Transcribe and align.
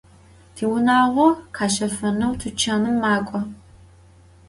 Tiunağo 0.55 1.27
kheşefeneu 1.55 2.33
tuçanım 2.39 2.95
mak'o. 3.01 3.39